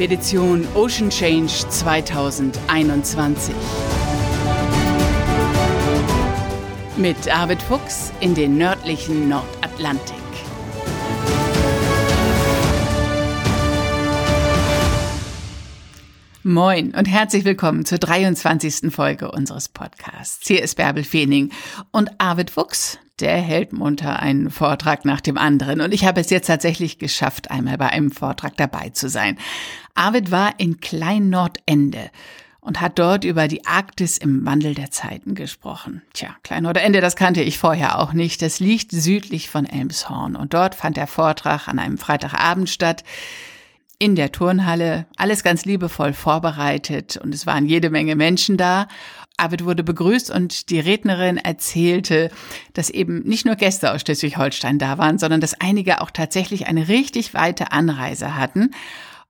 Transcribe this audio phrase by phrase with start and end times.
[0.00, 3.54] Expedition Ocean Change 2021.
[6.96, 10.16] Mit Arvid Fuchs in den nördlichen Nordatlantik.
[16.44, 18.90] Moin und herzlich willkommen zur 23.
[18.90, 20.48] Folge unseres Podcasts.
[20.48, 21.52] Hier ist Bärbel Feening
[21.90, 25.80] und Arvid Fuchs, der hält munter einen Vortrag nach dem anderen.
[25.80, 29.38] Und ich habe es jetzt tatsächlich geschafft, einmal bei einem Vortrag dabei zu sein.
[29.94, 32.10] Arvid war in Klein-Nordende
[32.60, 36.02] und hat dort über die Arktis im Wandel der Zeiten gesprochen.
[36.12, 38.42] Tja, Klein-Nordende, das kannte ich vorher auch nicht.
[38.42, 40.36] Das liegt südlich von Elmshorn.
[40.36, 43.04] Und dort fand der Vortrag an einem Freitagabend statt
[44.00, 48.88] in der Turnhalle, alles ganz liebevoll vorbereitet und es waren jede Menge Menschen da.
[49.36, 52.30] Arvid wurde begrüßt und die Rednerin erzählte,
[52.72, 56.88] dass eben nicht nur Gäste aus Schleswig-Holstein da waren, sondern dass einige auch tatsächlich eine
[56.88, 58.70] richtig weite Anreise hatten.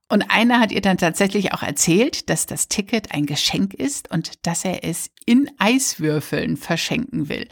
[0.07, 4.45] Und einer hat ihr dann tatsächlich auch erzählt, dass das Ticket ein Geschenk ist und
[4.45, 7.47] dass er es in Eiswürfeln verschenken will.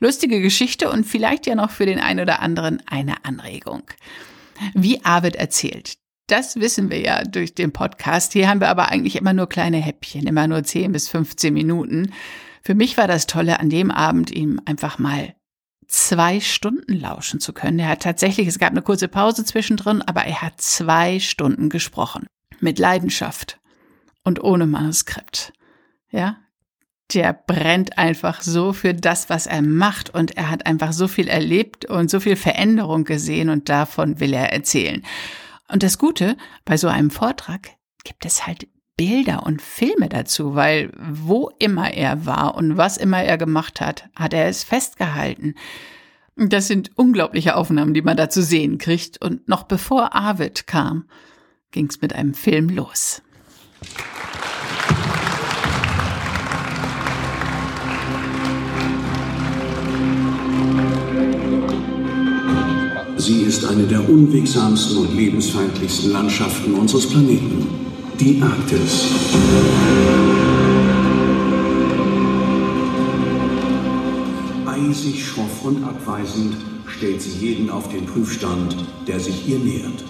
[0.00, 3.82] Lustige Geschichte und vielleicht ja noch für den einen oder anderen eine Anregung.
[4.74, 8.32] Wie Arvid erzählt, das wissen wir ja durch den Podcast.
[8.32, 12.12] Hier haben wir aber eigentlich immer nur kleine Häppchen, immer nur 10 bis 15 Minuten.
[12.62, 15.34] Für mich war das Tolle an dem Abend, ihm einfach mal
[15.88, 17.78] zwei Stunden lauschen zu können.
[17.78, 22.26] Er hat tatsächlich, es gab eine kurze Pause zwischendrin, aber er hat zwei Stunden gesprochen.
[22.60, 23.60] Mit Leidenschaft
[24.24, 25.52] und ohne Manuskript.
[26.10, 26.38] Ja,
[27.12, 31.28] der brennt einfach so für das, was er macht und er hat einfach so viel
[31.28, 35.02] erlebt und so viel Veränderung gesehen und davon will er erzählen.
[35.72, 37.70] Und das Gute, bei so einem Vortrag
[38.04, 43.22] gibt es halt Bilder und Filme dazu, weil wo immer er war und was immer
[43.22, 45.54] er gemacht hat, hat er es festgehalten.
[46.36, 49.20] Das sind unglaubliche Aufnahmen, die man da zu sehen kriegt.
[49.22, 51.08] Und noch bevor Arvid kam,
[51.70, 53.22] ging es mit einem Film los.
[64.12, 67.66] Unwegsamsten und lebensfeindlichsten Landschaften unseres Planeten.
[68.20, 69.06] Die Arktis.
[74.66, 76.56] Eisig, schroff und abweisend
[76.86, 78.76] stellt sie jeden auf den Prüfstand,
[79.08, 80.04] der sich ihr nähert.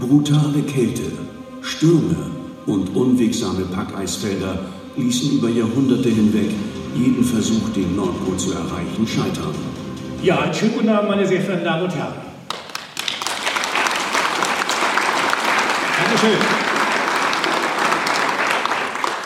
[0.00, 1.12] Brutale Kälte,
[1.60, 2.16] Stürme
[2.66, 4.58] und unwegsame Packeisfelder
[4.96, 6.50] ließen über Jahrhunderte hinweg
[6.96, 9.54] jeden Versuch, den Nordpol zu erreichen, scheitern.
[10.24, 12.31] Ja, einen schönen guten Abend, meine sehr verehrten Damen und Herren.
[16.12, 16.38] Dankeschön.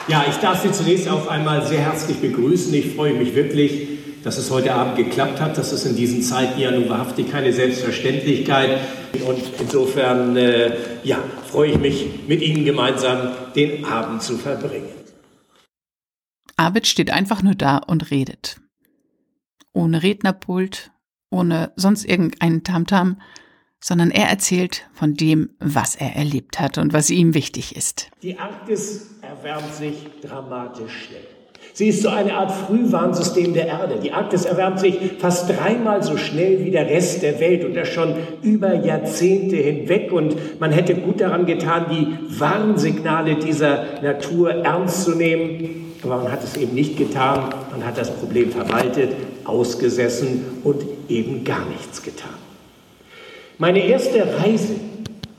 [0.06, 2.72] Ja, ich darf Sie zunächst auch einmal sehr herzlich begrüßen.
[2.74, 3.88] Ich freue mich wirklich,
[4.22, 5.58] dass es heute Abend geklappt hat.
[5.58, 8.78] Das ist in diesen Zeiten ja nun wahrhaftig keine Selbstverständlichkeit.
[9.26, 11.18] Und insofern äh, ja,
[11.50, 14.88] freue ich mich, mit Ihnen gemeinsam den Abend zu verbringen.
[16.56, 18.60] Arvid steht einfach nur da und redet
[19.72, 20.92] ohne Rednerpult,
[21.30, 23.20] ohne sonst irgendeinen Tamtam,
[23.80, 28.08] sondern er erzählt von dem, was er erlebt hat und was ihm wichtig ist.
[28.22, 31.36] Die Arktis erwärmt sich dramatisch schnell.
[31.72, 33.98] Sie ist so eine Art Frühwarnsystem der Erde.
[34.02, 37.88] Die Arktis erwärmt sich fast dreimal so schnell wie der Rest der Welt und das
[37.88, 40.10] schon über Jahrzehnte hinweg.
[40.10, 45.92] Und man hätte gut daran getan, die Warnsignale dieser Natur ernst zu nehmen.
[46.02, 47.52] Aber man hat es eben nicht getan.
[47.70, 49.10] Man hat das Problem verwaltet
[49.44, 52.35] ausgesessen und eben gar nichts getan.
[53.58, 54.74] Meine erste Reise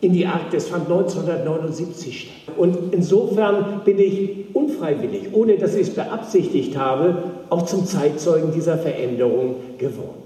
[0.02, 2.58] in die Arktis fand 1979 statt.
[2.58, 8.78] Und insofern bin ich unfreiwillig, ohne dass ich es beabsichtigt habe, auch zum Zeitzeugen dieser
[8.78, 10.24] Veränderung geworden.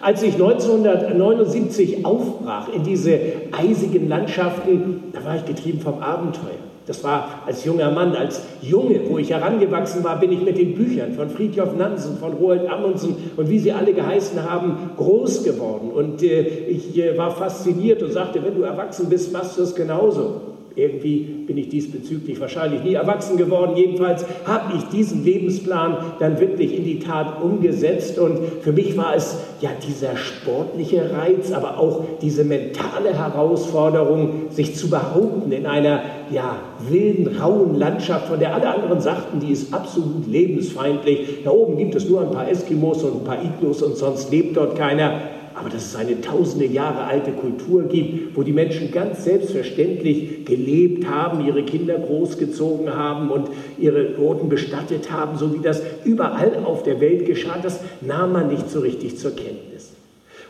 [0.00, 3.18] Als ich 1979 aufbrach in diese
[3.52, 6.69] eisigen Landschaften, da war ich getrieben vom Abenteuer.
[6.90, 10.74] Das war als junger Mann, als Junge, wo ich herangewachsen war, bin ich mit den
[10.74, 15.92] Büchern von Friedhof Nansen, von Roald Amundsen und wie sie alle geheißen haben, groß geworden.
[15.92, 19.76] Und äh, ich äh, war fasziniert und sagte, wenn du erwachsen bist, machst du es
[19.76, 20.49] genauso.
[20.76, 23.76] Irgendwie bin ich diesbezüglich wahrscheinlich nie erwachsen geworden.
[23.76, 28.18] Jedenfalls habe ich diesen Lebensplan dann wirklich in die Tat umgesetzt.
[28.18, 34.76] Und für mich war es ja dieser sportliche Reiz, aber auch diese mentale Herausforderung, sich
[34.76, 36.58] zu behaupten in einer ja,
[36.88, 41.42] wilden, rauen Landschaft, von der alle anderen sagten, die ist absolut lebensfeindlich.
[41.44, 44.56] Da oben gibt es nur ein paar Eskimos und ein paar Iglus und sonst lebt
[44.56, 45.20] dort keiner
[45.54, 51.06] aber dass es eine tausende Jahre alte Kultur gibt, wo die Menschen ganz selbstverständlich gelebt
[51.08, 53.48] haben, ihre Kinder großgezogen haben und
[53.78, 58.48] ihre Toten bestattet haben, so wie das überall auf der Welt geschah, das nahm man
[58.48, 59.92] nicht so richtig zur Kenntnis.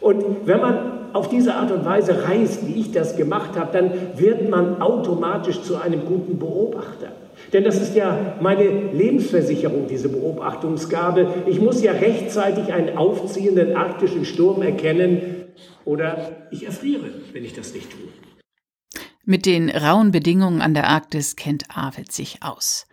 [0.01, 0.79] Und wenn man
[1.13, 5.63] auf diese Art und Weise reist, wie ich das gemacht habe, dann wird man automatisch
[5.63, 7.09] zu einem guten Beobachter.
[7.53, 11.45] Denn das ist ja meine Lebensversicherung, diese Beobachtungsgabe.
[11.47, 15.47] Ich muss ja rechtzeitig einen aufziehenden arktischen Sturm erkennen
[15.85, 18.09] oder ich erfriere, wenn ich das nicht tue.
[19.25, 22.87] Mit den rauen Bedingungen an der Arktis kennt Arvid sich aus.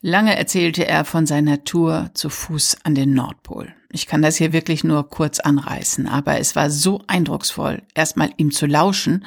[0.00, 3.74] Lange erzählte er von seiner Tour zu Fuß an den Nordpol.
[3.90, 8.52] Ich kann das hier wirklich nur kurz anreißen, aber es war so eindrucksvoll, erstmal ihm
[8.52, 9.24] zu lauschen,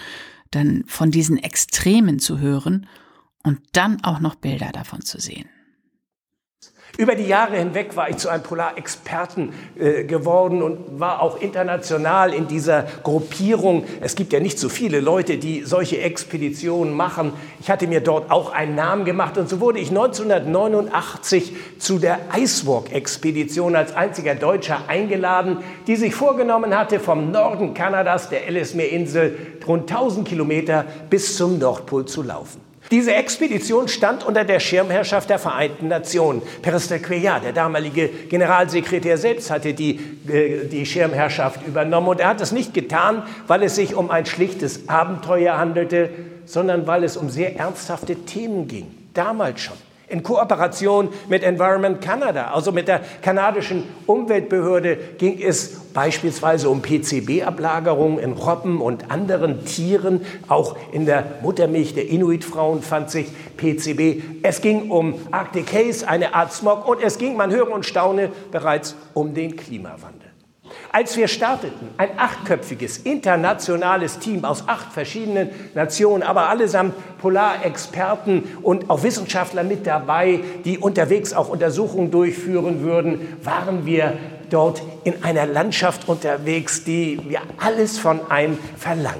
[0.49, 2.87] dann von diesen Extremen zu hören
[3.43, 5.49] und dann auch noch Bilder davon zu sehen.
[6.97, 12.33] Über die Jahre hinweg war ich zu einem Polarexperten äh, geworden und war auch international
[12.33, 13.85] in dieser Gruppierung.
[14.01, 17.31] Es gibt ja nicht so viele Leute, die solche Expeditionen machen.
[17.61, 22.19] Ich hatte mir dort auch einen Namen gemacht und so wurde ich 1989 zu der
[22.35, 29.89] Icewalk-Expedition als einziger Deutscher eingeladen, die sich vorgenommen hatte, vom Norden Kanadas, der Ellesmere-Insel, rund
[29.89, 32.70] 1000 Kilometer bis zum Nordpol zu laufen.
[32.91, 36.41] Diese Expedition stand unter der Schirmherrschaft der Vereinten Nationen.
[36.61, 39.97] Peres de Cuellar, der damalige Generalsekretär selbst, hatte die,
[40.27, 42.09] äh, die Schirmherrschaft übernommen.
[42.09, 46.09] Und er hat es nicht getan, weil es sich um ein schlichtes Abenteuer handelte,
[46.45, 48.87] sondern weil es um sehr ernsthafte Themen ging.
[49.13, 49.77] Damals schon
[50.11, 58.19] in Kooperation mit Environment Canada, also mit der kanadischen Umweltbehörde, ging es beispielsweise um PCB-Ablagerungen
[58.19, 60.25] in Robben und anderen Tieren.
[60.47, 63.27] Auch in der Muttermilch der Inuit-Frauen fand sich
[63.57, 64.21] PCB.
[64.43, 68.29] Es ging um Arctic Haze, eine Art Smog, und es ging, man höre und staune,
[68.51, 70.30] bereits um den Klimawandel.
[70.93, 78.89] Als wir starteten, ein achtköpfiges internationales Team aus acht verschiedenen Nationen, aber allesamt Polarexperten und
[78.89, 84.17] auch Wissenschaftler mit dabei, die unterwegs auch Untersuchungen durchführen würden, waren wir
[84.49, 89.15] dort in einer Landschaft unterwegs, die wir alles von einem verlangt.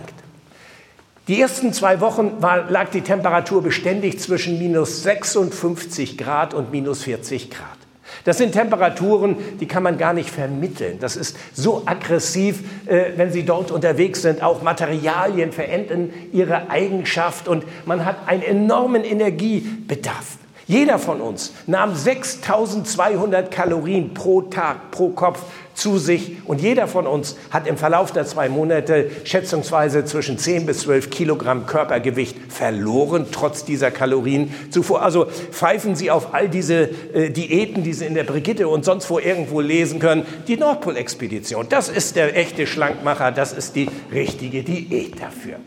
[1.29, 7.03] Die ersten zwei Wochen war, lag die Temperatur beständig zwischen minus 56 Grad und minus
[7.03, 7.80] 40 Grad.
[8.23, 10.97] Das sind Temperaturen, die kann man gar nicht vermitteln.
[10.99, 14.43] Das ist so aggressiv, äh, wenn Sie dort unterwegs sind.
[14.43, 20.37] Auch Materialien verändern ihre Eigenschaft und man hat einen enormen Energiebedarf.
[20.67, 25.41] Jeder von uns nahm 6200 Kalorien pro Tag, pro Kopf
[25.73, 30.65] zu sich und jeder von uns hat im Verlauf der zwei Monate schätzungsweise zwischen 10
[30.65, 35.01] bis 12 Kilogramm Körpergewicht verloren, trotz dieser Kalorien zuvor.
[35.01, 39.09] Also pfeifen Sie auf all diese äh, Diäten, die Sie in der Brigitte und sonst
[39.09, 40.25] wo irgendwo lesen können.
[40.47, 45.57] Die Nordpolexpedition, das ist der echte Schlankmacher, das ist die richtige Diät dafür.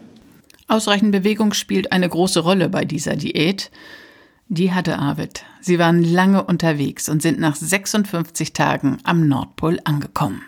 [0.67, 3.71] Ausreichend Bewegung spielt eine große Rolle bei dieser Diät.
[4.49, 5.45] Die hatte Arvid.
[5.61, 10.43] Sie waren lange unterwegs und sind nach 56 Tagen am Nordpol angekommen.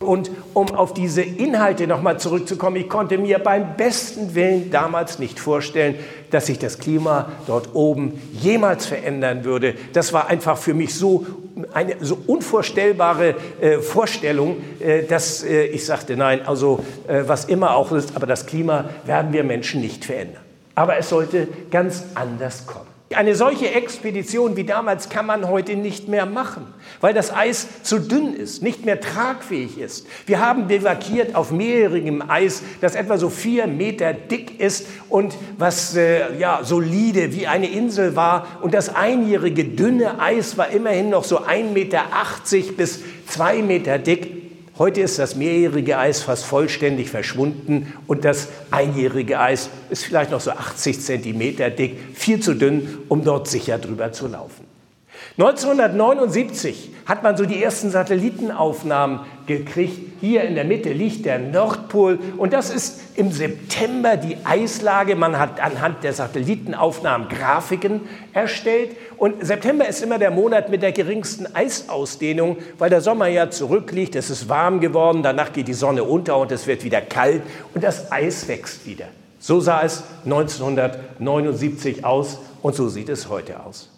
[0.00, 5.40] Und um auf diese Inhalte nochmal zurückzukommen, ich konnte mir beim besten Willen damals nicht
[5.40, 5.96] vorstellen,
[6.30, 9.74] dass sich das Klima dort oben jemals verändern würde.
[9.92, 11.26] Das war einfach für mich so
[11.72, 17.74] eine so unvorstellbare äh, Vorstellung, äh, dass äh, ich sagte, nein, also äh, was immer
[17.74, 20.42] auch ist, aber das Klima werden wir Menschen nicht verändern.
[20.76, 22.87] Aber es sollte ganz anders kommen.
[23.14, 26.66] Eine solche Expedition wie damals kann man heute nicht mehr machen,
[27.00, 30.06] weil das Eis zu dünn ist, nicht mehr tragfähig ist.
[30.26, 35.96] Wir haben bivakiert auf mehrjährigem Eis, das etwa so vier Meter dick ist und was
[35.96, 38.46] äh, ja solide wie eine Insel war.
[38.60, 42.04] Und das einjährige dünne Eis war immerhin noch so 1,80 Meter
[42.76, 44.47] bis zwei Meter dick.
[44.78, 50.40] Heute ist das mehrjährige Eis fast vollständig verschwunden und das einjährige Eis ist vielleicht noch
[50.40, 54.77] so 80 Zentimeter dick, viel zu dünn, um dort sicher drüber zu laufen.
[55.38, 60.20] 1979 hat man so die ersten Satellitenaufnahmen gekriegt.
[60.20, 65.14] Hier in der Mitte liegt der Nordpol und das ist im September die Eislage.
[65.14, 68.00] Man hat anhand der Satellitenaufnahmen Grafiken
[68.32, 73.48] erstellt und September ist immer der Monat mit der geringsten Eisausdehnung, weil der Sommer ja
[73.48, 74.16] zurückliegt.
[74.16, 77.42] Es ist warm geworden, danach geht die Sonne unter und es wird wieder kalt
[77.74, 79.06] und das Eis wächst wieder.
[79.38, 83.88] So sah es 1979 aus und so sieht es heute aus.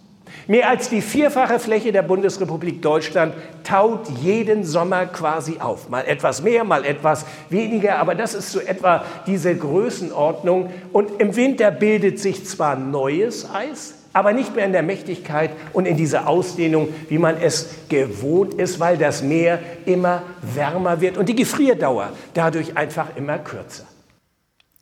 [0.51, 5.89] Mehr als die vierfache Fläche der Bundesrepublik Deutschland taut jeden Sommer quasi auf.
[5.89, 10.71] Mal etwas mehr, mal etwas weniger, aber das ist so etwa diese Größenordnung.
[10.93, 15.87] Und im Winter bildet sich zwar neues Eis, aber nicht mehr in der Mächtigkeit und
[15.87, 21.29] in dieser Ausdehnung, wie man es gewohnt ist, weil das Meer immer wärmer wird und
[21.29, 23.85] die Gefrierdauer dadurch einfach immer kürzer.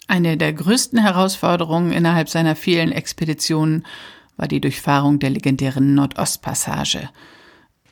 [0.06, 3.84] Eine der größten Herausforderungen innerhalb seiner vielen Expeditionen
[4.38, 7.10] war die Durchfahrung der legendären Nordostpassage.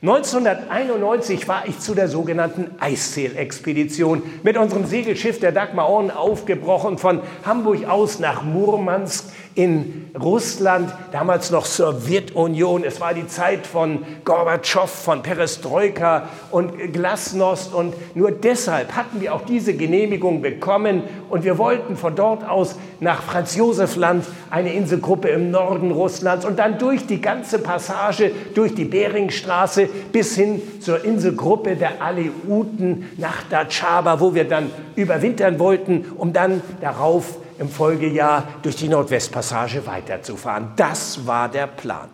[0.01, 7.21] 1991 war ich zu der sogenannten Eiszählexpedition mit unserem Segelschiff der Dagmar Orn aufgebrochen von
[7.43, 9.25] Hamburg aus nach Murmansk
[9.57, 12.83] in Russland, damals noch Sowjetunion.
[12.83, 17.73] Es war die Zeit von Gorbatschow, von Perestroika und Glasnost.
[17.73, 21.01] Und nur deshalb hatten wir auch diese Genehmigung bekommen.
[21.29, 26.45] Und wir wollten von dort aus nach Franz Josef Land, eine Inselgruppe im Norden Russlands,
[26.45, 33.09] und dann durch die ganze Passage, durch die Beringstraße bis hin zur Inselgruppe der Aleuten
[33.17, 39.85] nach Datschaba, wo wir dann überwintern wollten, um dann darauf im Folgejahr durch die Nordwestpassage
[39.85, 40.73] weiterzufahren.
[40.75, 42.09] Das war der Plan.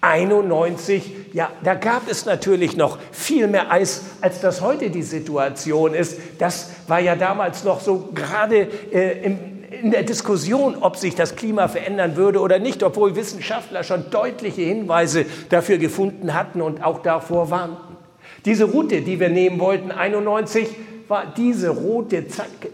[0.00, 5.94] 91, ja, da gab es natürlich noch viel mehr Eis, als das heute die Situation
[5.94, 6.18] ist.
[6.38, 9.38] Das war ja damals noch so gerade äh, im,
[9.70, 14.62] in der Diskussion, ob sich das Klima verändern würde oder nicht, obwohl Wissenschaftler schon deutliche
[14.62, 17.96] Hinweise dafür gefunden hatten und auch davor warnten.
[18.44, 20.68] Diese Route, die wir nehmen wollten, 91,
[21.10, 22.24] war diese rote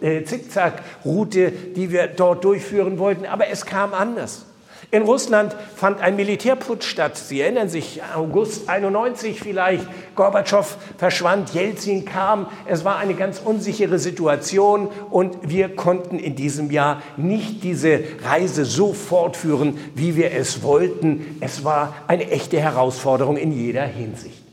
[0.00, 3.24] äh, Zickzack-Route, die wir dort durchführen wollten.
[3.26, 4.44] Aber es kam anders.
[4.92, 7.16] In Russland fand ein Militärputsch statt.
[7.16, 9.86] Sie erinnern sich, August 91 vielleicht.
[10.14, 12.46] Gorbatschow verschwand, Jelzin kam.
[12.66, 18.64] Es war eine ganz unsichere Situation und wir konnten in diesem Jahr nicht diese Reise
[18.64, 21.36] so fortführen, wie wir es wollten.
[21.40, 24.45] Es war eine echte Herausforderung in jeder Hinsicht.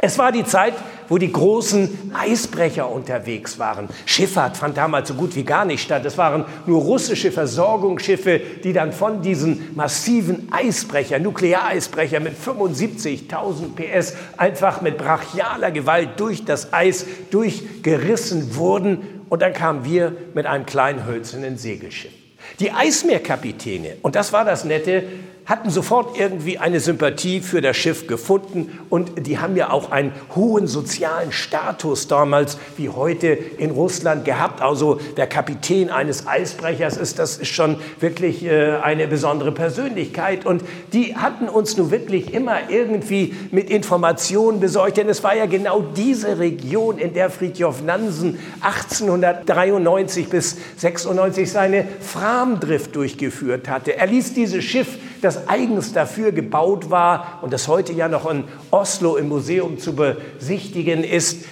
[0.00, 0.74] Es war die Zeit,
[1.08, 3.88] wo die großen Eisbrecher unterwegs waren.
[4.06, 6.04] Schifffahrt fand damals so gut wie gar nicht statt.
[6.04, 14.14] Es waren nur russische Versorgungsschiffe, die dann von diesen massiven Eisbrechern, Nukleareisbrecher mit 75.000 PS,
[14.36, 19.24] einfach mit brachialer Gewalt durch das Eis durchgerissen wurden.
[19.28, 22.12] Und dann kamen wir mit einem kleinen hölzernen Segelschiff.
[22.60, 25.02] Die Eismeerkapitäne, und das war das Nette,
[25.48, 30.12] hatten sofort irgendwie eine Sympathie für das Schiff gefunden und die haben ja auch einen
[30.36, 34.60] hohen sozialen Status damals wie heute in Russland gehabt.
[34.60, 40.62] Also der Kapitän eines Eisbrechers ist, das ist schon wirklich äh, eine besondere Persönlichkeit und
[40.92, 45.80] die hatten uns nun wirklich immer irgendwie mit Informationen besorgt, denn es war ja genau
[45.80, 53.96] diese Region, in der Fridtjof Nansen 1893 bis 96 seine Framdrift durchgeführt hatte.
[53.96, 58.44] Er ließ dieses Schiff das eigens dafür gebaut war und das heute ja noch in
[58.70, 61.44] Oslo im Museum zu besichtigen ist,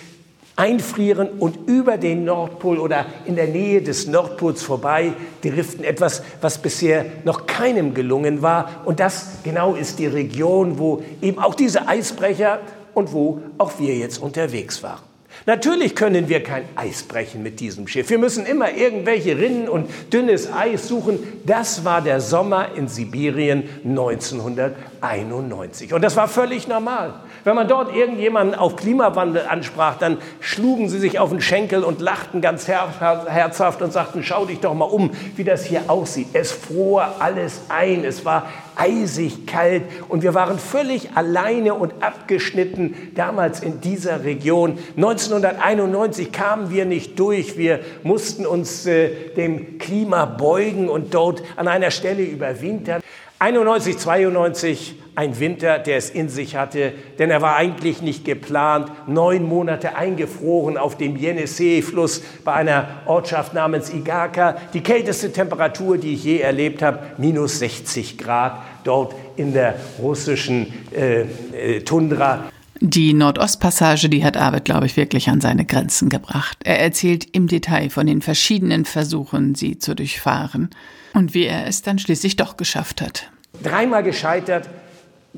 [0.56, 5.85] einfrieren und über den Nordpol oder in der Nähe des Nordpols vorbei driften.
[5.85, 8.82] Etwas, was bisher noch keinem gelungen war.
[8.87, 12.61] Und das genau ist die Region, wo eben auch diese Eisbrecher
[12.94, 15.02] und wo auch wir jetzt unterwegs waren.
[15.46, 18.10] Natürlich können wir kein Eis brechen mit diesem Schiff.
[18.10, 21.20] Wir müssen immer irgendwelche Rinnen und dünnes Eis suchen.
[21.44, 25.94] Das war der Sommer in Sibirien 1991.
[25.94, 27.14] Und das war völlig normal.
[27.44, 32.00] Wenn man dort irgendjemanden auf Klimawandel ansprach, dann schlugen sie sich auf den Schenkel und
[32.00, 36.26] lachten ganz herzhaft und sagten, schau dich doch mal um, wie das hier aussieht.
[36.32, 38.04] Es fror alles ein.
[38.04, 44.78] Es war eisig kalt und wir waren völlig alleine und abgeschnitten damals in dieser Region.
[44.97, 51.68] 1991 kamen wir nicht durch, wir mussten uns äh, dem Klima beugen und dort an
[51.68, 53.02] einer Stelle überwintern.
[53.38, 58.90] 91, 92 ein Winter, der es in sich hatte, denn er war eigentlich nicht geplant.
[59.07, 64.57] Neun Monate eingefroren auf dem Yenisei-Fluss bei einer Ortschaft namens Igaka.
[64.73, 70.73] Die kälteste Temperatur, die ich je erlebt habe, minus 60 Grad dort in der russischen
[70.95, 72.45] äh, äh, Tundra.
[72.80, 76.59] Die Nordostpassage, die hat Arvid, glaube ich, wirklich an seine Grenzen gebracht.
[76.64, 80.68] Er erzählt im Detail von den verschiedenen Versuchen, sie zu durchfahren
[81.14, 83.30] und wie er es dann schließlich doch geschafft hat.
[83.62, 84.68] Dreimal gescheitert.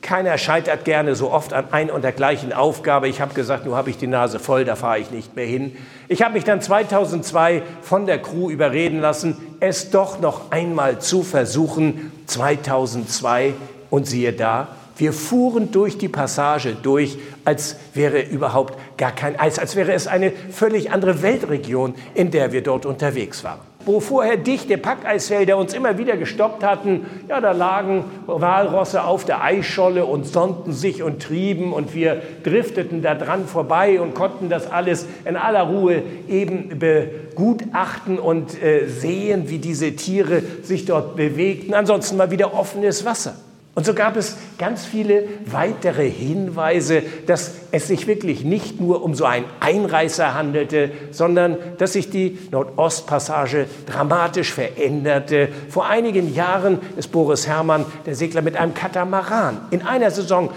[0.00, 3.08] Keiner scheitert gerne so oft an ein und der gleichen Aufgabe.
[3.08, 5.76] Ich habe gesagt, nun habe ich die Nase voll, da fahre ich nicht mehr hin.
[6.08, 11.22] Ich habe mich dann 2002 von der Crew überreden lassen, es doch noch einmal zu
[11.22, 12.12] versuchen.
[12.26, 13.54] 2002
[13.90, 14.68] und siehe da,
[14.98, 20.06] wir fuhren durch die Passage durch, als wäre überhaupt gar kein Eis, als wäre es
[20.06, 25.72] eine völlig andere Weltregion, in der wir dort unterwegs waren wo vorher dichte Packeisfelder uns
[25.72, 31.22] immer wieder gestoppt hatten, ja, da lagen Walrosse auf der Eisscholle und sonnten sich und
[31.22, 36.78] trieben und wir drifteten da dran vorbei und konnten das alles in aller Ruhe eben
[36.78, 41.72] begutachten und äh, sehen, wie diese Tiere sich dort bewegten.
[41.72, 43.36] Ansonsten mal wieder offenes Wasser.
[43.78, 49.14] Und so gab es ganz viele weitere Hinweise, dass es sich wirklich nicht nur um
[49.14, 55.50] so einen Einreißer handelte, sondern dass sich die Nordostpassage dramatisch veränderte.
[55.68, 60.50] Vor einigen Jahren ist Boris Herrmann, der Segler, mit einem Katamaran in einer Saison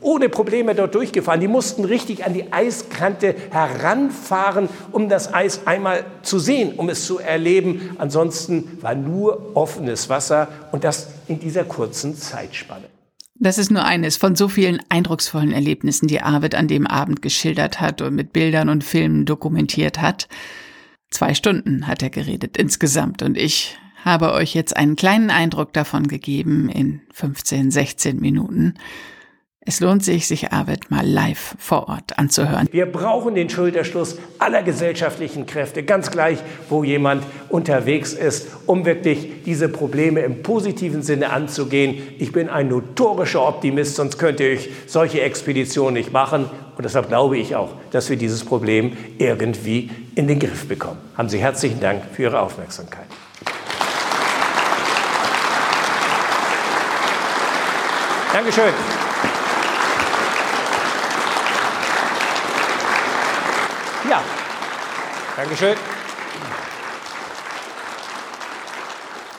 [0.00, 1.40] ohne Probleme dort durchgefahren.
[1.40, 7.06] Die mussten richtig an die Eiskante heranfahren, um das Eis einmal zu sehen, um es
[7.06, 7.96] zu erleben.
[7.98, 12.84] Ansonsten war nur offenes Wasser und das in dieser kurzen Zeitspanne.
[13.42, 17.80] Das ist nur eines von so vielen eindrucksvollen Erlebnissen, die Arvid an dem Abend geschildert
[17.80, 20.28] hat und mit Bildern und Filmen dokumentiert hat.
[21.10, 26.06] Zwei Stunden hat er geredet insgesamt und ich habe euch jetzt einen kleinen Eindruck davon
[26.06, 28.74] gegeben in 15, 16 Minuten.
[29.66, 32.66] Es lohnt sich, sich Arvid mal live vor Ort anzuhören.
[32.72, 36.38] Wir brauchen den Schulterschluss aller gesellschaftlichen Kräfte, ganz gleich,
[36.70, 42.02] wo jemand unterwegs ist, um wirklich diese Probleme im positiven Sinne anzugehen.
[42.18, 46.46] Ich bin ein notorischer Optimist, sonst könnte ich solche Expeditionen nicht machen.
[46.78, 50.96] Und deshalb glaube ich auch, dass wir dieses Problem irgendwie in den Griff bekommen.
[51.18, 53.04] Haben Sie herzlichen Dank für Ihre Aufmerksamkeit.
[58.32, 59.09] Dankeschön.
[64.10, 64.24] Ja,
[65.36, 65.76] Dankeschön.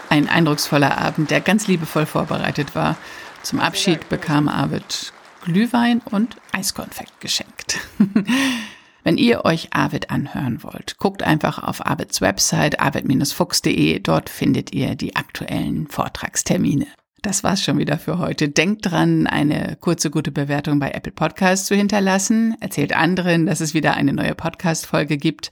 [0.10, 2.96] Ein eindrucksvoller Abend, der ganz liebevoll vorbereitet war.
[3.44, 5.12] Zum Abschied bekam Arvid
[5.44, 7.80] Glühwein und Eiskonfekt geschenkt.
[9.04, 14.00] Wenn ihr euch Arvid anhören wollt, guckt einfach auf Arvids Website arvid-fuchs.de.
[14.00, 16.88] Dort findet ihr die aktuellen Vortragstermine.
[17.22, 18.50] Das war's schon wieder für heute.
[18.50, 22.56] Denkt dran, eine kurze gute Bewertung bei Apple Podcasts zu hinterlassen.
[22.62, 25.52] Erzählt anderen, dass es wieder eine neue Podcast-Folge gibt.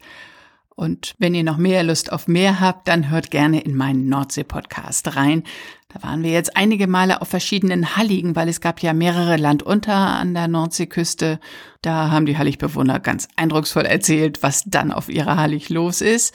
[0.79, 5.15] Und wenn ihr noch mehr Lust auf mehr habt, dann hört gerne in meinen Nordsee-Podcast
[5.15, 5.43] rein.
[5.89, 9.93] Da waren wir jetzt einige Male auf verschiedenen Halligen, weil es gab ja mehrere Landunter
[9.93, 11.39] an der Nordseeküste.
[11.83, 16.33] Da haben die Halligbewohner ganz eindrucksvoll erzählt, was dann auf ihrer Hallig los ist.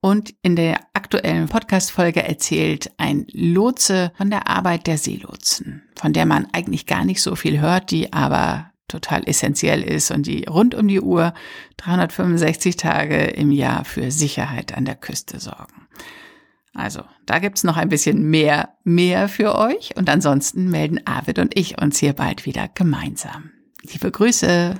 [0.00, 6.24] Und in der aktuellen Podcast-Folge erzählt ein Lotse von der Arbeit der Seelotsen, von der
[6.24, 10.74] man eigentlich gar nicht so viel hört, die aber total essentiell ist und die rund
[10.74, 11.34] um die Uhr
[11.76, 15.86] 365 Tage im Jahr für Sicherheit an der Küste sorgen.
[16.72, 21.58] Also, da gibt's noch ein bisschen mehr, mehr für euch und ansonsten melden Arvid und
[21.58, 23.50] ich uns hier bald wieder gemeinsam.
[23.82, 24.74] Liebe Grüße!